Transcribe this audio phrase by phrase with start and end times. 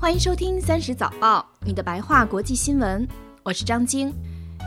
[0.00, 3.06] 欢迎收听《三十早报》，你的白话国际新闻，
[3.42, 4.10] 我是张晶。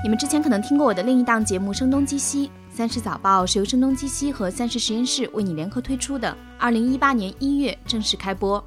[0.04, 6.38] 你们之前可能听过我的另一档节目《声东击西》，《三十早报》是由声东击西和三十实验室为你联合推出的。
[6.60, 8.64] 二零一八年一月正式开播。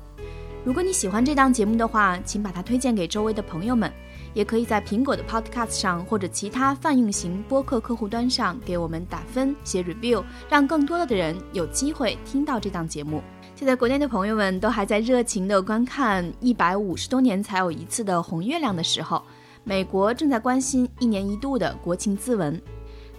[0.65, 3.89] 如果你喜欢这档节目的话，请把它推荐给周围的朋友们，
[4.35, 13.23] 也可以在苹果的 Podcast 上或者其他泛用型播客客户端上给我们打分、写 review，让更多的人有机会听到这档节目。
[13.57, 19.23] 就在国内的朋友们都还在热情地观看一百五十多年才有一次的红月亮的时候，
[19.65, 22.61] 美国正在关心一年一度的国情咨文。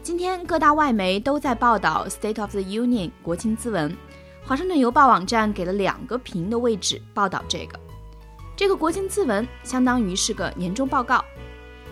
[0.03, 3.97] 今天各大外媒都在报道 State of the Union 国情咨文，
[4.45, 7.79] 华盛顿邮报网站给了两个屏的位置报道这个。
[8.55, 11.25] 这个国情咨文相当于是个年终报告。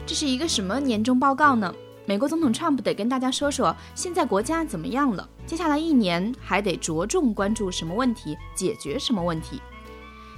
[0.05, 1.73] 这是一个什么年终报告呢？
[2.05, 5.27] 美国总统 Trump 得跟大家说说现在国家怎么样了。
[5.45, 9.62] 接下来一年还得着重关注什么问题，解决什么问题？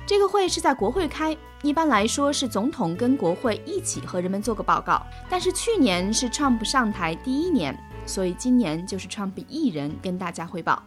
[0.06, 5.02] 这个会是在国会开，一般来说是总统跟国会一起和人们做个报告。
[5.30, 10.82] 但是去年是 Trump 上台第一年，所以今年就是 Trump 一人跟大家汇报。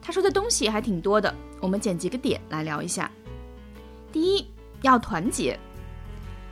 [0.00, 3.10] 他说的东西还挺多的，我们捡几个点来聊一下。
[4.12, 4.46] 第一，
[4.82, 5.58] 要团结。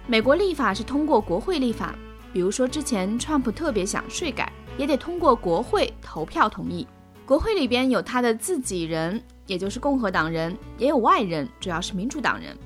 [0.07, 1.95] 美国立法是通过国会立法，
[2.33, 4.53] 比如说之前 Trump 特别想税改。
[4.77, 6.87] 也得通过国会投票同意。
[7.25, 12.57] 国会里边有他的自己人，也就是共和党人，也有外人，主要是民主党人。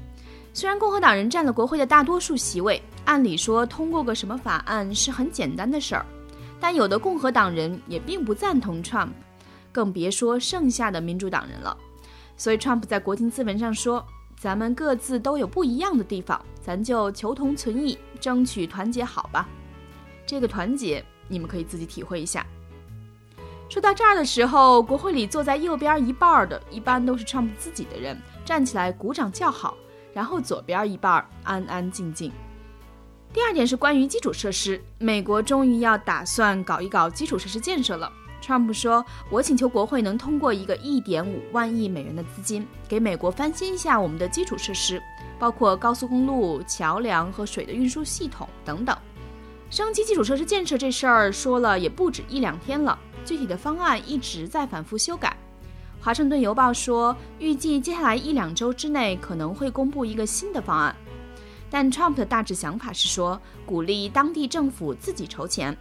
[0.52, 6.04] 虽然共和党人占了国会的大多数席位，按理说通过个什么法案是很简单的事儿，
[6.60, 9.10] 但有的共和党人也并不赞同 Trump，
[9.72, 11.76] 更别说剩下的民主党人了。
[12.36, 14.04] 所以 Trump 在国情咨文上说
[14.38, 19.48] ：“咱们各自都有不一样的地方，咱就求同存异，争取团结好吧。”
[20.26, 21.02] 这个团结。
[21.30, 22.44] 你们可以自己体会一下。
[23.70, 29.76] 说到这儿的时候，国会里坐在右边一半的，一般都是 Trump 自己的人，站起来鼓掌叫好，
[30.12, 32.32] 然后左边一半安安静静。
[33.32, 38.12] 第二点是关于基础设施，美国终于要打算搞一搞基础设施建设了。
[38.42, 45.00] Trump 说：“我请求国会能通过一个一点五万亿美元的资金，给美国翻新一下我们的基础设施，
[45.38, 48.96] 包括高速公路、桥梁和水的运输系统等等。”
[49.70, 55.36] 升级基础设施建设这事儿说了也不止一两天了，具体的方案一直在反复修改。
[56.00, 60.94] 华盛顿邮报说，预计接下来一两周之内可能会公布一个新的方案。
[61.70, 65.76] 但 Trump 的大致想法是说，鼓励当地政府自己筹钱，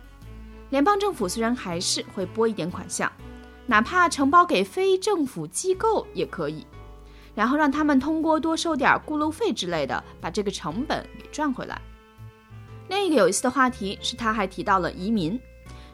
[0.70, 3.12] 联邦政府虽然还是会拨一点款项，
[3.66, 6.64] 哪怕承包给非政府机构也可以，
[7.34, 11.82] 然后让他们通过多收点过路费之类的，把这个成本给赚回来。
[12.90, 15.40] 另一个有意思的话题是，他还提到了移民。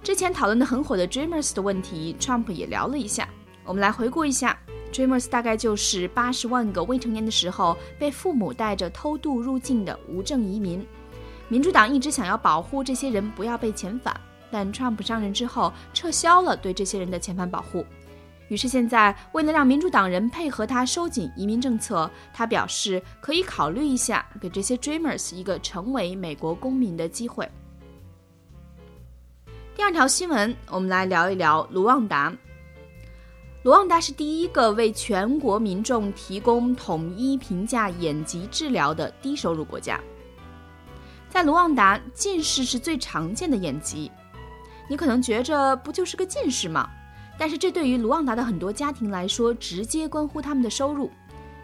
[0.01, 3.27] 之前讨论的很火的 Dreamers 的问题，Trump 也聊了一下。
[3.65, 4.57] 我们来回顾一下
[4.93, 10.87] ，Dreamers 大概就是八十万个未成年的时候被父母带着偷渡入境的无证移民。
[11.49, 14.15] 民主党一直想要保护这些人不要被遣返，
[14.49, 17.85] 但 Trump 上任之后撤销了对这些人的遣返保护。
[18.47, 27.49] 于是现在，为了让民主党人配合他收紧移民政策，他表示可以考虑一下给这些 Dreamers 一个成为美国公民的机会。
[29.75, 32.31] 第二条新闻，我们来聊一聊卢旺达。
[33.63, 39.99] 卢旺达是第一个为全国民众提供统一评价眼疾治疗的低收入国家。
[41.29, 44.11] 在卢旺达，近视是最常见的眼疾。
[44.87, 46.87] 你可能觉着不就是个近视吗？
[47.37, 51.11] 但是这对于卢旺达的很多家庭来说，直接关乎他们的收入。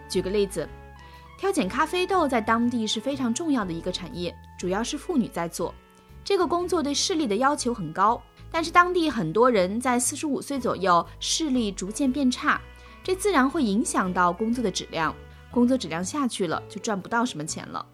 [0.09, 0.67] 举个例子，
[1.37, 5.73] 挑拣咖啡豆在当地是非常重要的一个产业，主要是妇女在做。
[6.23, 8.21] 这个工作对视力的要求很高，
[8.51, 12.61] 但是当地很多人在四十五岁左右视力逐渐变差，
[13.03, 15.15] 这自然会影响到工作的质量。
[15.49, 17.85] 工作质量下去了，就赚不到什么钱了。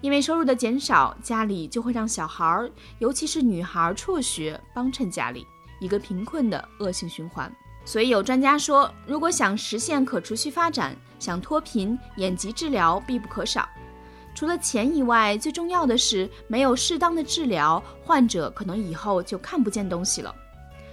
[0.00, 5.46] 因为收入的减少，家里就会让小孩儿，尤其是女孩辍学，帮衬家里。
[5.80, 7.52] 一个贫困的恶性循环，
[7.84, 13.68] 所以有专家说，如果想实现可持续发展，想脱贫，眼疾治疗必不可少。
[14.32, 20.32] 除了钱以外，最重要的是没有适当的治疗，患者可能以后就看不见东西了。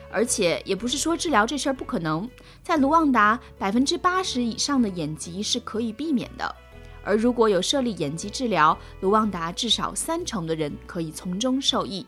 [0.10, 2.28] 而且也不是说治疗这事儿不可能，
[2.64, 6.56] 在卢旺达，百分之八十以上的眼疾是可以避免的。
[7.04, 12.06] 而如果有设立眼疾治疗，卢旺达至少三成的人可以从中受益。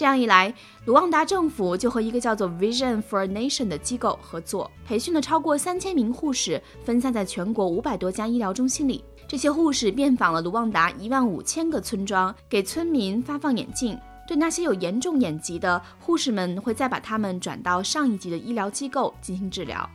[0.00, 0.54] 这样一来，
[0.86, 9.04] 卢旺达政府就和一个叫做 Vision for a Nation 的机构合作，培训了超过三千名护士，分散在全国五百多家医疗中心里。
[9.28, 13.94] 这些护士遍访了卢旺达一万五千个村庄，给村民发放眼镜。
[14.26, 19.86] 对那些有严重眼疾的护士们，会再把他们转到上一级的医疗机构进行治疗。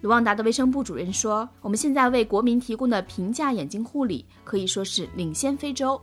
[0.00, 6.00] 卢旺达的卫生部主任说：“我们现在为国民提供的平价眼睛护理可以说是领先非洲。”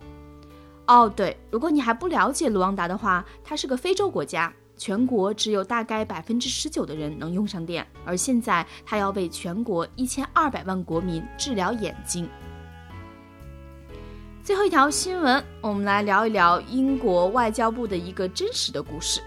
[0.94, 12.30] 哦，对，如果你还不了解卢旺达的话，它是个非洲国家，全国只有大概百分之十九的人能用上电，而现在它要为全国一千二百万国民治疗眼睛。
[14.44, 19.20] 最后一条新闻，我们来聊一聊英国外交部的一个真实的故事。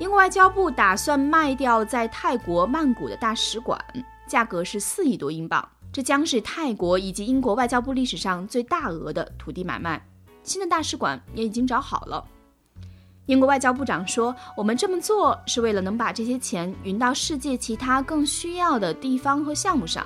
[0.00, 3.82] 英国外交部打算卖掉在泰国曼谷的大使馆，
[4.26, 10.06] 价格是四亿多英镑，这将是泰国以及英国外交部历史上最大额的土地买卖。
[10.42, 12.24] 新的大使馆也已经找好了。
[13.26, 20.04] 英国外交部长说：“我们这么做是为了能把这些钱匀到世界其他更需要的地方和项目上，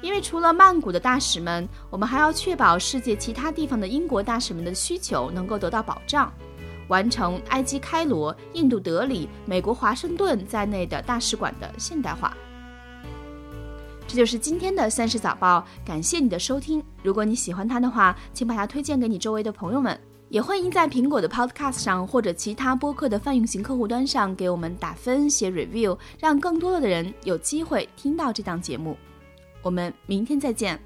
[0.00, 6.32] 因为除了曼谷的大使们，我们还要确保世界其他地方的英国大使们的需求能够得到保障，
[6.88, 12.36] 完成埃及开罗、印度德里、美国华盛顿在内的大使馆的现代化。”
[14.08, 16.82] 这就是今天的《三十早报》，感谢你的收听。
[17.02, 19.98] 如果你喜欢它的话，请把它推荐给你周围的朋友们。
[20.28, 28.96] 也欢迎在苹果的 Podcast 上或者其他播客的泛用型客户端上给我们打分、写 review，让更多的人有机会听到这档节目。
[29.62, 30.80] 我们明天再见。